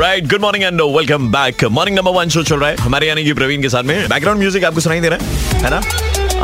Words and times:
Right 0.00 0.26
good 0.28 0.40
morning 0.40 0.64
and 0.64 0.80
welcome 0.96 1.26
back 1.32 1.64
morning 1.76 1.96
number 1.96 2.12
one 2.12 2.28
show 2.28 2.42
चल 2.42 2.56
रहा 2.56 2.68
है। 2.70 2.76
हमारे 2.76 3.08
यानी 3.08 3.24
कि 3.24 3.32
प्रवीण 3.32 3.62
के 3.62 3.68
साथ 3.68 3.82
में 3.82 4.08
बैकग्राउंड 4.08 4.40
म्यूज़िक 4.40 4.64
आपको 4.64 4.80
सुनाई 4.80 5.00
दे 5.00 5.08
रहा 5.08 5.24
है। 5.24 5.62
है 5.62 5.70
ना? 5.70 5.80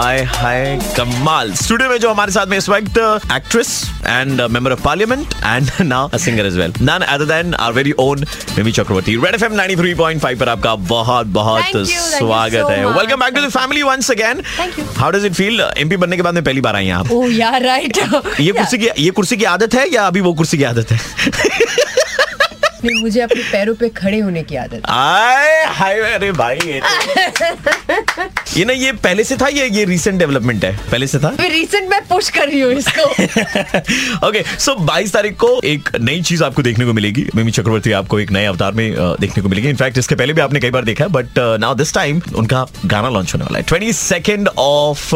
आय 0.02 0.22
हाय 0.22 0.78
कमाल 0.96 1.52
स्टूडियो 1.54 1.88
में 1.90 1.98
जो 1.98 2.10
हमारे 2.10 2.32
साथ 2.32 2.46
में 2.46 2.56
इस 2.58 2.68
वक्त 2.68 2.98
actress 3.32 3.70
and 4.06 4.40
member 4.40 4.72
of 4.72 4.82
parliament 4.82 5.34
and 5.44 5.70
now 5.82 6.08
a 6.08 6.16
singer 6.24 6.46
as 6.46 6.56
well 6.58 6.72
none 6.80 7.04
other 7.08 7.24
than 7.24 7.54
our 7.54 7.72
very 7.72 7.92
own 7.98 8.24
Mimi 8.56 8.72
Chakraborty 8.72 9.16
red 9.24 9.34
FM 9.34 9.56
93.5 9.60 10.38
पर 10.40 10.48
आपका 10.48 10.74
बहुत 10.92 11.26
बहुत 11.38 11.86
स्वागत 11.86 12.70
है। 12.70 12.84
Welcome 12.86 13.20
back 13.20 13.34
to 13.34 13.46
the 13.46 13.50
family 13.50 13.82
once 13.82 14.10
again 14.10 14.42
Thank 14.58 14.78
you. 14.80 14.86
How 14.98 15.10
does 15.10 15.24
it 15.26 15.32
feel 15.32 15.60
MP 15.78 15.96
बनने 15.96 16.16
के 16.16 16.22
बाद 16.22 16.34
में 16.34 16.44
पहली 16.44 16.60
बार 16.60 16.76
आई 16.76 16.86
हैं 16.86 16.94
आप। 16.94 17.12
ओह 17.12 17.34
यार 17.36 17.62
राइट 17.62 17.98
ये 18.40 18.52
कुर्सी 18.52 18.78
की 18.78 18.88
ये 18.98 19.10
कुर्सी 19.10 19.36
की 19.36 19.44
आदत 19.56 19.74
है 19.74 19.92
या 19.94 20.06
अभी 20.06 20.20
वो 20.20 20.34
कुर्सी 20.34 20.58
की 20.58 20.64
आदत 20.64 20.92
है? 20.92 21.00
नहीं 22.86 23.02
मुझे 23.02 23.20
अपने 23.20 23.42
पैरों 23.52 23.74
पे 23.74 23.88
खड़े 23.98 24.18
होने 24.18 24.42
की 24.42 24.56
आदत। 24.56 24.82
आए 24.90 25.64
हाय 25.68 26.00
अरे 26.12 26.32
भाई 26.32 26.56
ये 26.56 26.80
तो- 26.80 28.56
ये 28.56 28.64
ना 28.64 28.72
ये 28.72 28.92
पहले 29.04 29.24
से 29.24 29.36
था 29.36 29.48
या 29.48 29.64
ये 29.64 29.84
रीसेंट 29.84 30.18
डेवलपमेंट 30.18 30.64
है? 30.64 30.76
पहले 30.90 31.06
से 31.06 31.18
था? 31.18 31.34
रीसेंट 31.40 31.88
मैं 31.90 32.00
पुश 32.06 32.28
कर 32.30 32.46
रही 32.48 32.60
हूँ 32.60 32.72
इसको। 32.72 34.28
ओके 34.28 34.42
सो 34.58 34.74
22 34.86 35.12
तारीख 35.12 35.36
को 35.36 35.60
एक 35.64 35.88
नई 36.00 36.22
चीज़ 36.22 36.44
आपको 36.44 36.62
देखने 36.62 36.84
को 36.84 36.92
मिलेगी। 36.92 37.26
मिमी 37.34 37.50
चक्रवर्ती 37.50 37.92
आपको 37.92 38.20
एक 38.20 38.30
नए 38.32 38.44
अवतार 38.46 38.72
में 38.72 38.94
देखने 39.20 39.42
को 39.42 39.48
मिलेगी। 39.48 39.68
इनफैक्ट 39.68 39.98
इसके 39.98 40.14
पहले 40.14 40.32
भी 40.32 40.40
आपने 40.40 40.60
कई 40.60 40.70
बार 40.70 40.84
देखा 40.84 41.04
है 41.04 41.10
बट 41.10 41.38
नाउ 41.60 41.74
दिस 41.74 41.94
टाइम 41.94 42.20
उनका 42.36 42.66
गाना 42.86 43.08
लॉन्च 43.08 43.34
होने 43.34 43.44
वाला 43.44 43.58
है। 43.58 43.64
Twenty 43.68 43.92
second 43.92 44.48
of 44.58 45.14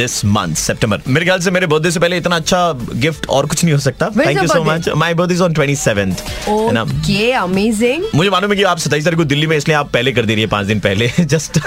this 0.00 0.24
month 0.24 0.54
सितंबर 0.54 1.00
मेरे 1.08 1.26
ख्याल 1.26 1.40
से 1.40 1.50
मेरे 1.50 1.66
बर्थडे 1.66 1.90
से 1.90 2.00
पहले 2.00 2.16
इतना 2.16 2.36
अच्छा 2.36 2.72
गिफ्ट 2.94 3.26
और 3.28 3.46
कुछ 3.46 3.64
नहीं 3.64 3.74
हो 3.74 3.80
सकता। 3.80 4.08
Thank 4.18 4.42
you 4.42 4.46
so 4.46 4.64
much 4.64 4.88
my 4.88 5.14
birthday 5.14 5.34
is 5.34 5.42
on 5.42 5.52
twenty 5.54 5.76
seventh 5.76 6.14
okay 7.10 7.30
amazing 7.32 8.02
मुझे 8.14 8.30
मालूम 8.30 8.50
है 8.50 8.56
कि 8.56 8.62
आप 8.70 8.78
सताईस 8.78 9.04
तारीख 9.04 9.18
को 9.18 9.24
दिल्ली 9.30 9.46
में 9.46 9.56
इसलिए 9.56 9.76
आप 9.76 9.90
पहले 9.92 10.12
कर 10.12 10.24
दे 10.26 10.34
रही 10.34 10.42
है 10.42 10.48
पाँच 10.48 10.66
दिन 10.66 10.80
पहले 10.80 11.08
just 11.32 11.58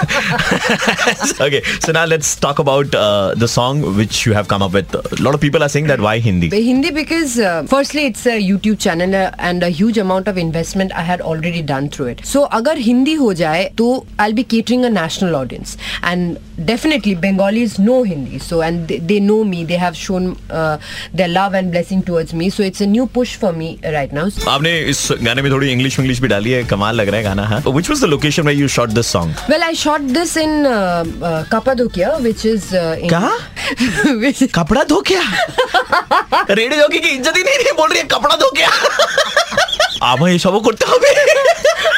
okay 1.42 1.60
so 1.86 1.92
now 1.92 2.06
let's 2.08 2.38
talk 2.42 2.60
about 2.60 2.96
the 3.38 3.46
song 3.54 3.84
which 3.96 4.26
you 4.26 4.34
have 4.34 4.44
come 4.50 4.62
up 4.64 4.74
with 4.74 4.96
lot 5.20 5.34
of 5.34 5.40
people 5.40 5.62
are 5.62 5.68
saying 5.74 5.88
that 5.88 6.00
why 6.00 6.20
Hindi 6.28 6.50
Hindi 6.64 6.90
because 6.96 7.34
uh, 7.46 7.50
firstly 7.72 8.04
it's 8.10 8.24
a 8.32 8.36
YouTube 8.44 8.78
channel 8.84 9.14
uh, 9.18 9.48
and 9.48 9.66
a 9.66 9.70
huge 9.80 9.98
amount 10.04 10.30
of 10.32 10.38
investment 10.44 10.94
I 11.02 11.04
had 11.08 11.24
already 11.32 11.62
done 11.72 11.90
through 11.96 12.08
it. 12.12 12.24
So 12.30 12.44
अगर 12.60 12.78
हिंदी 12.86 13.14
हो 13.24 13.32
जाए 13.42 13.64
तो 13.78 13.90
I'll 14.24 14.36
be 14.40 14.46
catering 14.54 14.86
a 14.88 14.92
national 14.96 15.36
audience 15.42 15.76
and 16.12 16.40
definitely 16.70 17.14
Bengalis 17.26 17.76
know 17.88 17.98
Hindi 18.12 18.40
so 18.48 18.62
and 18.68 18.88
they, 18.92 18.98
they 19.12 19.20
know 19.28 19.38
me 19.52 19.62
they 19.72 19.82
have 19.84 20.00
shown 20.06 20.30
uh, 20.62 20.76
their 21.20 21.30
love 21.36 21.58
and 21.60 21.76
blessing 21.76 22.02
towards 22.10 22.34
me 22.42 22.50
so 22.58 22.66
it's 22.70 22.86
a 22.88 22.90
new 22.96 23.06
push 23.18 23.36
for 23.44 23.52
me 23.60 23.70
right 23.98 24.18
now. 24.20 24.26
आपने 24.56 24.78
इस 24.94 25.06
गाने 25.24 25.42
में 25.42 25.50
थोड़ी 25.52 25.70
English 25.72 25.98
English 25.98 26.20
भी 26.20 26.28
डाली 26.28 26.50
है 26.50 26.62
कमाल 26.72 26.96
लग 26.96 27.08
रहा 27.08 27.16
है 27.16 27.22
गाना 27.24 27.46
हाँ 27.46 27.60
which 27.66 27.90
was 27.90 28.00
the 28.02 28.08
location 28.14 28.42
where 28.46 28.58
you 28.60 28.68
shot 28.76 28.90
this 28.90 29.12
song 29.12 29.34
uh, 30.66 31.04
uh, 31.22 31.44
Kappadokia, 31.52 32.10
which 32.22 32.44
is 32.44 32.72
uh, 32.72 32.96
in 33.02 33.10
कहाँ? 33.10 33.36
which 34.24 34.42
कपड़ा 34.54 34.84
धो 34.84 35.00
क्या 35.10 35.22
रेडियो 36.50 36.80
जॉकी 36.80 36.98
की 36.98 37.08
इज़्ज़त 37.08 37.36
ही 37.36 37.42
नहीं 37.42 37.58
रही 37.58 37.72
बोल 37.76 37.88
रही 37.90 37.98
है 37.98 38.04
कपड़ा 38.16 38.36
धो 38.36 38.50
क्या 38.56 38.70
आप 40.10 40.26
ये 40.28 40.38
सब 40.38 40.60
करते 40.66 40.90
হবে 40.90 41.12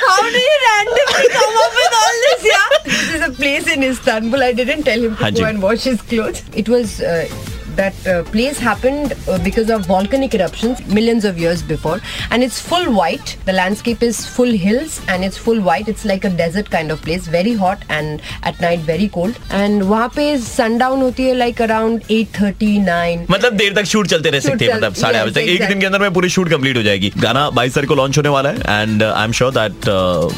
How 0.07 0.23
do 0.25 0.41
you 0.41 0.57
randomly 0.63 1.29
come 1.31 1.57
up 1.63 1.73
with 1.79 1.95
all 2.01 2.19
this? 2.25 2.45
Yeah, 2.49 2.77
this 2.85 3.09
is 3.17 3.25
a 3.27 3.31
place 3.41 3.67
in 3.75 3.83
Istanbul. 3.83 4.45
I 4.49 4.53
didn't 4.53 4.85
tell 4.85 5.05
him 5.07 5.17
to 5.17 5.25
Haji. 5.25 5.41
go 5.41 5.49
and 5.49 5.63
wash 5.63 5.85
his 5.91 6.01
clothes. 6.13 6.43
It 6.63 6.69
was. 6.69 7.01
Uh, 7.01 7.56
that 7.77 8.07
uh, 8.07 8.23
place 8.25 8.59
happened 8.59 9.15
uh, 9.29 9.39
because 9.47 9.71
of 9.71 9.87
volcanic 9.87 10.35
eruptions 10.35 10.85
millions 10.99 11.25
of 11.25 11.39
years 11.39 11.63
before 11.63 11.99
and 12.31 12.43
it's 12.49 12.61
full 12.71 12.87
white 12.99 13.37
the 13.47 13.53
landscape 13.53 14.03
is 14.03 14.25
full 14.37 14.53
hills 14.67 15.01
and 15.09 15.25
it's 15.25 15.39
full 15.47 15.61
white 15.69 15.89
it's 15.95 16.05
like 16.13 16.25
a 16.25 16.33
desert 16.43 16.71
kind 16.71 16.91
of 16.97 17.03
place 17.03 17.27
very 17.37 17.55
hot 17.55 17.85
and 17.89 18.23
at 18.43 18.61
night 18.67 18.81
very 18.93 19.09
cold 19.19 19.41
and 19.61 19.83
वहाँ 19.93 20.09
पे 20.17 20.27
sundown 20.47 21.03
होती 21.03 21.29
है 21.29 21.35
like 21.39 21.61
around 21.69 22.07
8:39 22.11 23.27
मतलब 23.31 23.57
देर 23.57 23.75
तक 23.75 23.85
shoot 23.95 24.07
चलते 24.07 24.31
रह 24.31 24.41
Shoot 24.41 24.51
सकते 24.51 24.65
हैं 24.65 24.75
मतलब 24.75 24.95
साढ़े 25.03 25.19
आठ 25.19 25.27
बजे 25.27 25.41
तक 25.41 25.47
yes, 25.47 25.49
एक 25.49 25.59
दिन 25.59 25.67
exactly. 25.67 25.81
के 25.81 25.87
अंदर 25.87 25.99
में 26.01 26.13
पूरी 26.15 26.29
शूट 26.37 26.51
कंप्लीट 26.51 26.77
हो 26.77 26.83
जाएगी 26.83 27.13
गाना 27.19 27.49
बाईस 27.61 27.75
तारीख 27.75 27.89
को 27.89 27.95
लॉन्च 27.95 28.17
होने 28.19 28.29
वाला 28.37 28.51
है 28.51 28.83
and 28.83 29.03
I 29.03 29.25
am 29.25 29.33
sure 29.41 29.53
that 29.59 29.89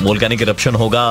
volcanic 0.08 0.42
eruption 0.42 0.74
होगा 0.84 1.04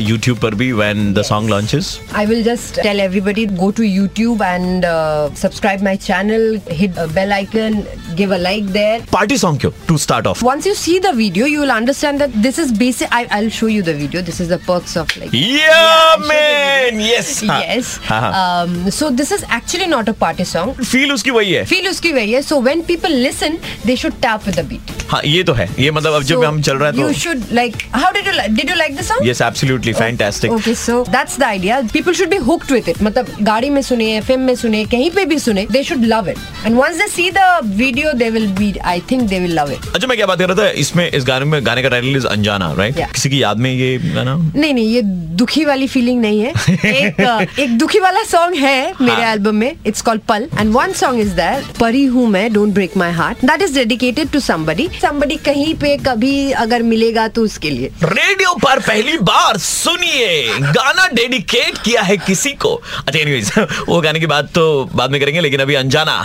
यूट्यूब 0.00 0.38
पर 0.42 0.54
भी 0.62 0.70
when 0.82 1.12
the 1.14 1.22
song 1.32 1.50
launches 1.50 1.98
I 2.18 2.24
will 2.30 2.42
just 2.50 2.78
tell 2.86 3.00
everybody 3.00 3.46
go 3.62 3.70
to 3.80 3.82
YouTube 3.82 4.40
and 4.48 4.84
uh, 4.84 5.30
subscribe 5.68 5.82
my 5.82 5.96
channel, 5.96 6.58
hit 6.68 6.96
a 6.96 7.06
bell 7.08 7.32
icon, 7.32 7.86
give 8.16 8.30
a 8.30 8.38
like 8.38 8.66
there. 8.76 9.00
Party 9.12 9.36
song 9.38 9.60
क्यों 9.60 9.70
to 9.88 9.96
start 9.98 10.26
off 10.26 10.44
Once 10.44 10.66
you 10.66 10.74
see 10.74 10.98
the 10.98 11.12
video, 11.12 11.46
you 11.46 11.60
will 11.60 11.72
understand 11.74 12.20
that 12.22 12.36
this 12.46 12.58
is 12.58 12.72
basic. 12.82 13.12
I, 13.12 13.26
I'll 13.38 13.50
show 13.56 13.68
you 13.72 13.82
the 13.82 13.94
video. 13.94 14.22
This 14.28 14.40
is 14.40 14.48
the 14.48 14.58
perks 14.68 14.96
of 14.96 15.14
like. 15.16 15.32
Yeah, 15.32 16.14
you 16.14 16.22
the 16.22 16.28
man. 16.28 17.00
Yes. 17.06 17.32
हाँ. 17.50 17.60
Yes. 17.62 17.98
हाँ, 18.08 18.20
हाँ. 18.20 18.32
Um, 18.42 18.90
so 18.90 19.10
this 19.10 19.32
is 19.38 19.44
actually 19.58 19.88
not 19.94 20.08
a 20.08 20.14
party 20.22 20.44
song. 20.52 20.74
Feel 20.80 21.12
उसकी 21.12 21.30
वही 21.30 21.52
है 21.52 21.64
Feel 21.72 21.90
uski 21.92 22.14
wahi 22.18 22.34
hai. 22.34 22.42
So 22.50 22.60
when 22.68 22.84
people 22.92 23.18
listen, 23.26 23.60
they 23.84 23.98
should 24.04 24.20
tap 24.22 24.46
with 24.50 24.60
the 24.62 24.66
beat. 24.72 24.94
हाँ 25.10 25.20
ये 25.24 25.42
तो 25.48 25.52
है 25.58 25.68
ये 25.78 25.90
मतलब 25.90 26.14
अब 26.14 26.22
जब 26.30 26.44
हम 26.44 26.60
चल 26.62 26.78
रहा 26.78 26.90
है 26.90 26.96
You 26.96 27.06
तो 27.06 27.18
should 27.20 27.52
like. 27.60 27.84
How 27.92 28.12
did 28.16 28.26
you 28.30 28.36
like? 28.38 28.56
Did 28.60 28.72
you 28.74 28.78
like 28.80 28.96
the 28.96 29.06
song? 29.10 29.22
Yes 29.28 29.42
absolutely 29.42 29.92
fantastic 30.00 30.52
Okay, 30.58 30.74
so 30.86 30.98
that's 31.16 31.38
the 31.42 31.46
idea. 31.46 31.82
People 31.92 32.18
should 32.20 32.34
be 32.36 32.40
hooked 32.50 32.74
with 32.76 32.92
it. 32.94 33.02
मतलब 33.02 33.36
गाड़ी 33.50 33.70
में 33.70 33.80
सुने, 33.82 34.10
एफएम 34.16 34.40
में 34.48 34.54
सुने, 34.56 34.84
कहीं 34.96 35.10
पे 35.10 35.24
भी 35.32 35.38
सुने, 35.38 35.57
they 35.66 35.82
should 35.82 36.06
love 36.06 36.28
it. 36.28 36.38
And 36.64 36.76
once 36.76 36.98
they 36.98 37.08
see 37.08 37.30
the 37.30 37.46
video, 37.82 38.14
they 38.14 38.30
will 38.30 38.48
be. 38.54 38.68
I 38.82 38.98
think 39.00 39.28
they 39.28 39.40
will 39.40 39.54
love 39.54 39.70
it. 39.70 39.88
अच्छा 39.94 40.06
मैं 40.06 40.16
क्या 40.16 40.26
बात 40.26 40.38
कर 40.38 40.48
रहा 40.48 40.62
था 40.62 40.68
इसमें 40.80 41.10
इस 41.10 41.24
गाने 41.26 41.44
में 41.44 41.64
गाने 41.66 41.82
का 41.82 41.88
टाइटल 41.88 42.16
इज़ 42.16 42.26
अनजाना 42.26 42.72
राइट. 42.78 43.00
किसी 43.12 43.30
की 43.30 43.42
याद 43.42 43.58
में 43.58 43.70
ये 43.72 43.96
गाना 44.14 44.36
नहीं 44.36 44.72
नहीं 44.74 44.86
ये 44.88 45.02
दुखी 45.38 45.64
वाली 45.64 45.86
फीलिंग 45.88 46.20
नहीं 46.20 46.40
है 46.40 46.52
एक 46.84 47.58
एक 47.58 47.76
दुखी 47.78 47.98
वाला 48.00 48.22
सॉन्ग 48.24 48.56
है 48.56 48.92
मेरे 49.00 49.22
हाँ. 49.22 49.32
एल्बम 49.32 49.54
में 49.54 49.74
it's 49.86 50.02
called 50.02 50.22
Pal 50.28 50.48
and 50.58 50.72
one 50.74 50.92
song 51.00 51.20
is 51.20 51.34
that 51.36 51.76
Pari 51.80 52.04
Hoon 52.14 52.26
Main 52.28 52.52
don't 52.52 52.74
break 52.74 52.96
my 52.96 53.12
heart 53.12 53.44
that 53.44 53.62
is 53.62 53.74
dedicated 53.74 54.30
to 54.32 54.40
somebody 54.40 54.88
somebody 55.02 55.36
कहीं 55.44 55.74
पे 55.80 55.96
कभी 56.06 56.34
अगर 56.64 56.82
मिलेगा 56.82 57.26
तो 57.28 57.42
उसके 57.42 57.70
लिए 57.70 57.90
रेडियो 58.04 58.54
पर 58.64 58.80
पहली 58.80 59.18
बार 59.30 59.58
सुनिए 59.58 60.58
गाना 60.60 61.06
डेडिकेट 61.14 61.78
किया 61.84 62.02
है 62.02 62.16
किसी 62.26 62.52
को 62.64 62.74
अच्छा 62.98 63.18
एनीवेज 63.18 63.52
वो 63.88 64.00
गाने 64.00 64.20
की 64.20 64.26
बात 64.26 64.50
तो 64.54 64.64
बाद 64.94 65.10
में 65.10 65.20
करेंगे 65.20 65.40
लेकिन 65.48 65.60
अभी 65.62 65.74
अनजाना। 65.74 66.16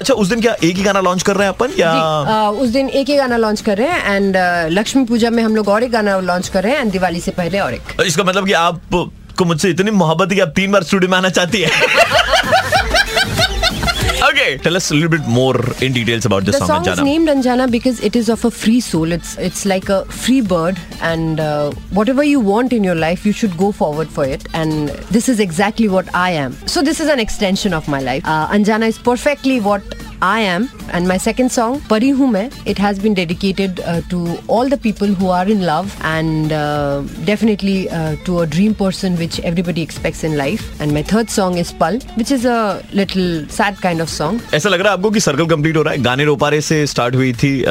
अच्छा 0.00 0.14
उस 0.14 0.28
दिन 0.28 0.40
क्या 0.40 0.54
एक 0.64 0.76
ही 0.76 0.82
गाना 0.82 1.00
लॉन्च 1.00 1.22
कर 1.22 1.36
रहे 1.36 1.46
हैं 1.48 1.54
अपन 1.54 1.72
या 1.78 1.90
अ, 1.92 2.50
उस 2.62 2.68
दिन 2.70 2.88
एक 3.00 3.08
ही 3.08 3.16
गाना 3.16 3.36
लॉन्च 3.36 3.60
कर 3.68 3.78
रहे 3.78 3.88
हैं 3.88 4.14
एंड 4.16 4.36
लक्ष्मी 4.78 5.04
पूजा 5.12 5.30
में 5.30 5.42
हम 5.42 5.56
लोग 5.56 5.68
और 5.68 5.82
एक 5.84 5.90
गाना 5.92 6.18
लॉन्च 6.30 6.48
कर 6.56 6.62
रहे 6.64 6.72
हैं 6.72 6.80
एंड 6.80 6.92
दिवाली 6.92 7.20
से 7.20 7.30
पहले 7.40 7.58
और 7.60 7.74
एक। 7.74 8.00
इसका 8.06 8.24
मतलब 8.24 8.46
कि 8.46 8.52
आप 8.66 8.80
को 9.38 9.44
मुझसे 9.44 9.68
इतनी 9.70 9.90
मोहब्बत 9.90 10.30
है 10.30 10.34
कि 10.36 10.40
आप 10.40 10.52
तीन 10.56 10.72
बार 10.72 10.82
स्टूडियो 10.90 11.10
में 11.10 11.16
आना 11.18 11.28
चाहती 11.38 11.60
है। 11.62 11.70
Okay, 14.32 14.56
tell 14.56 14.76
us 14.76 14.90
a 14.90 14.94
little 14.94 15.10
bit 15.10 15.26
more 15.28 15.54
in 15.82 15.92
details 15.92 16.24
about 16.24 16.44
this 16.46 16.58
The 16.58 16.64
song, 16.66 16.84
song 16.84 16.92
is 16.92 16.98
Anjana. 16.98 17.04
named 17.04 17.28
Anjana 17.28 17.70
because 17.70 18.00
it 18.00 18.16
is 18.16 18.30
of 18.30 18.42
a 18.46 18.50
free 18.50 18.80
soul. 18.80 19.12
It's 19.12 19.36
it's 19.36 19.66
like 19.66 19.90
a 19.90 20.06
free 20.06 20.40
bird, 20.40 20.78
and 21.02 21.38
uh, 21.38 21.72
whatever 21.90 22.24
you 22.24 22.40
want 22.40 22.72
in 22.72 22.82
your 22.82 22.94
life, 22.94 23.26
you 23.26 23.32
should 23.32 23.58
go 23.58 23.72
forward 23.72 24.08
for 24.08 24.24
it. 24.24 24.46
And 24.54 24.88
this 25.16 25.28
is 25.28 25.38
exactly 25.38 25.88
what 25.96 26.08
I 26.14 26.30
am. 26.30 26.56
So 26.66 26.80
this 26.80 26.98
is 26.98 27.08
an 27.08 27.20
extension 27.20 27.74
of 27.74 27.88
my 27.88 28.00
life. 28.00 28.22
Uh, 28.24 28.48
Anjana 28.48 28.88
is 28.88 28.98
perfectly 28.98 29.60
what 29.60 29.82
I 30.21 30.39
am. 30.41 30.63
And 30.91 31.07
my 31.07 31.17
second 31.17 31.51
song, 31.51 31.79
Pari 31.89 32.09
Hu 32.09 32.27
Main, 32.27 32.51
it 32.65 32.77
has 32.79 32.97
been 32.99 33.13
dedicated 33.13 33.79
uh, 33.81 34.01
to 34.11 34.19
all 34.47 34.67
the 34.67 34.77
people 34.77 35.07
who 35.19 35.27
are 35.29 35.47
in 35.47 35.61
love 35.65 35.95
and 36.11 36.51
uh, 36.51 37.01
definitely 37.25 37.75
uh, 37.89 38.15
to 38.25 38.39
a 38.39 38.47
dream 38.47 38.73
person 38.73 39.17
which 39.17 39.39
everybody 39.41 39.81
expects 39.81 40.23
in 40.23 40.37
life. 40.37 40.63
And 40.81 40.93
my 40.93 41.03
third 41.03 41.29
song 41.29 41.57
is 41.57 41.71
Pal, 41.73 41.99
which 42.21 42.31
is 42.31 42.45
a 42.45 42.81
little 42.93 43.27
sad 43.59 43.79
kind 43.81 44.01
of 44.01 44.09
song. 44.15 44.39
ऐसा 44.53 44.69
लग 44.69 44.81
रहा 44.81 44.91
है 44.93 44.97
आपको 44.97 45.11
कि 45.11 45.19
circle 45.27 45.47
complete 45.53 45.77
हो 45.77 45.81
रहा 45.83 45.93
है 45.93 46.01
गाने 46.03 46.25
रोपारे 46.31 46.61
से 46.69 46.85
स्टार्ट 46.95 47.15
हुई 47.15 47.31
थी 47.43 47.51
अ, 47.61 47.67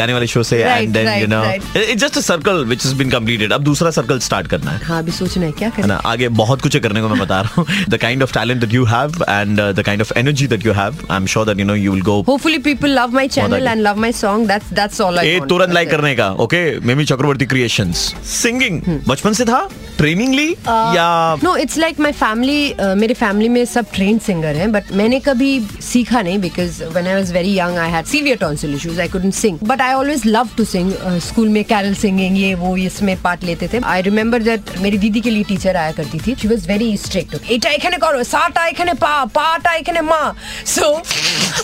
गाने 0.00 0.12
वाले 0.12 0.26
शो 0.34 0.42
से 0.42 0.62
Right, 0.62 0.82
and 0.82 0.92
then 0.94 1.08
you 1.08 1.14
right, 1.14 1.28
no 1.30 1.42
right. 1.44 1.76
It's 1.90 2.02
just 2.04 2.18
a 2.18 2.20
circle 2.28 2.64
which 2.64 2.84
has 2.86 2.94
been 2.98 3.10
completed 3.10 3.52
अब 3.52 3.62
दूसरा 3.70 3.90
सर्कल 4.00 4.18
स्टार्ट 4.28 4.46
करना 4.54 4.70
है 4.70 4.84
हाँ 4.84 4.98
अभी 5.02 5.12
सोचना 5.22 5.46
है 5.46 5.52
क्या 5.62 5.68
है 5.68 5.74
करें 5.76 5.88
ना 5.88 5.96
आगे 6.12 6.28
बहुत 6.42 6.62
कुछ 6.62 6.74
है 6.74 6.80
करने 6.88 7.00
को 7.02 7.08
मैं 7.08 7.18
बता 7.18 7.40
रहा 7.40 7.54
हूँ 7.62 7.84
the 7.88 7.98
kind 8.06 8.22
of 8.22 8.34
talent 8.34 8.60
that 8.60 8.74
you 8.74 8.84
have 8.94 9.24
and 9.28 9.60
the 9.60 9.82
kind 9.86 10.02
of 10.02 10.16
energy 10.24 10.46
that 10.54 10.66
you 10.66 10.72
have 10.82 11.06
I 11.10 11.16
am 11.16 11.26
sure 11.34 11.46
that 11.46 11.58
you 11.60 11.65
No 11.66 11.74
you 11.76 11.92
will 11.92 12.02
go 12.02 12.18
Hopefully 12.22 12.58
people 12.60 12.90
love 12.90 13.12
my 13.12 13.26
channel 13.28 13.58
good. 13.58 13.68
and 13.68 13.82
love 13.82 13.98
my 13.98 14.10
song. 14.12 14.46
That's 14.46 14.72
that's 14.72 15.00
all 15.00 15.18
I 15.18 15.26
uh 15.26 15.38
want. 15.38 15.48
तुरंत 15.48 15.72
like 15.74 15.88
That's 15.88 15.94
it. 15.94 16.00
करने 16.00 16.14
का 16.16 16.30
okay 16.44 16.62
Mimi 16.82 17.04
Chakraborty 17.04 17.46
creations 17.46 18.04
singing 18.32 18.80
hmm. 18.86 19.00
बचपन 19.08 19.32
से 19.32 19.44
था 19.44 19.68
training 19.98 20.34
ली 20.34 20.48
Uh, 20.52 20.94
yeah 20.96 21.36
no 21.42 21.54
it's 21.56 21.78
like 21.78 22.00
my 22.00 22.12
family 22.14 22.74
मेरे 22.96 23.14
family 23.14 23.48
में 23.48 23.64
सब 23.64 23.86
ट्रेन 23.94 24.18
सिंगर 24.18 24.56
हैं 24.56 24.70
बट 24.72 24.92
मैंने 24.92 25.18
कभी 25.20 25.50
सीखा 25.82 26.22
नहीं 26.22 26.38
because 26.40 26.82
when 26.84 27.06
I 27.06 27.14
was 27.14 27.32
very 27.32 27.58
young 27.58 27.78
I 27.78 27.90
had 27.90 28.04
severe 28.06 28.36
tonsil 28.38 28.74
issues 28.74 29.00
I 29.00 29.08
couldn't 29.08 29.34
sing 29.34 29.58
but 29.64 29.80
I 29.80 29.92
always 29.94 30.22
love 30.26 30.48
to 30.56 30.64
sing 30.64 30.92
school 31.28 31.48
में 31.48 31.62
carol 31.64 31.94
singing 31.94 32.38
ये 32.38 32.54
वो 32.62 32.76
इसमें 32.78 33.16
पार्ट 33.22 33.44
लेते 33.44 33.68
थे 33.72 33.80
आई 33.86 34.02
रिमेंबर 34.02 34.42
दैट 34.42 34.76
मेरी 34.80 34.98
दीदी 34.98 35.20
के 35.20 35.30
लिए 35.30 35.44
टीचर 35.44 35.76
आया 35.76 35.92
करती 35.92 36.18
थी 36.26 36.34
शी 36.40 36.48
वाज 36.48 36.66
वेरी 36.68 36.96
स्ट्रिक्ट 36.98 37.36
এটা 37.50 37.68
এখানে 37.76 37.96
করো 38.02 38.22
সাটা 38.26 38.62
এখানে 38.72 38.92
পা 39.02 39.12
পাটা 39.36 39.70
এখানে 39.80 40.00
মা 40.10 40.22
so 40.66 40.86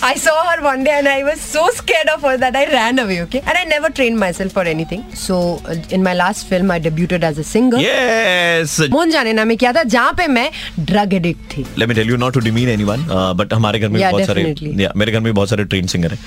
I 0.09 0.13
saw 0.23 0.35
her 0.49 0.57
one 0.63 0.83
day 0.87 0.93
and 0.99 1.07
I 1.13 1.23
was 1.27 1.41
so 1.41 1.63
scared 1.79 2.09
of 2.15 2.21
her 2.27 2.33
that 2.43 2.55
I 2.61 2.65
ran 2.71 2.99
away 3.03 3.17
okay 3.25 3.41
and 3.45 3.57
I 3.61 3.63
never 3.71 3.89
trained 3.99 4.19
myself 4.23 4.51
for 4.57 4.63
anything 4.73 5.03
so 5.23 5.37
uh, 5.65 5.75
in 5.97 6.03
my 6.07 6.13
last 6.21 6.47
film 6.51 6.71
I 6.75 6.79
debuted 6.87 7.23
as 7.31 7.41
a 7.43 7.47
singer 7.53 7.79
yes 7.83 8.75
Mohan 8.91 9.11
जाने 9.11 9.33
ना 9.39 9.45
में 9.51 9.55
क्या 9.63 9.71
था 9.73 9.83
जहाँ 9.95 10.13
पे 10.17 10.27
मैं 10.37 10.49
drug 10.91 11.13
addict 11.13 11.41
थी 11.57 11.65
let 11.77 11.89
me 11.89 11.95
tell 11.95 12.09
you 12.09 12.17
not 12.25 12.33
to 12.33 12.39
demean 12.49 12.69
anyone 12.69 13.05
but 13.41 13.53
हमारे 13.53 13.79
घर 13.79 13.89
में 13.89 13.99
Yeah, 14.01 14.11
बहुत 14.11 14.25
सारे 14.27 14.43
definitely. 14.43 14.73
yeah, 14.85 14.95
मेरे 15.03 15.11
घर 15.11 15.19
में 15.27 15.33
बहुत 15.33 15.49
सारे 15.49 15.63
ट्रेन 15.73 15.87
सिंगर 15.95 16.13
हैं 16.13 16.19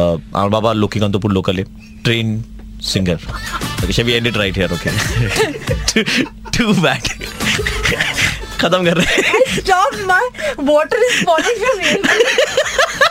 आवर 0.00 0.48
बाबा 0.56 0.72
लोकीकांतपुर 0.84 1.32
लोकल 1.32 1.58
है 1.58 1.64
train 2.04 2.42
singer 2.92 3.18
okay 3.84 3.92
shall 3.92 4.04
we 4.06 4.12
end 4.12 4.26
it 4.26 4.36
right 4.36 4.56
here 4.58 4.72
okay 4.72 4.90
too 6.58 6.72
bad 6.82 7.08
खत्म 8.60 8.84
कर 8.84 8.96
रहे 8.96 9.22
हैं। 9.22 9.42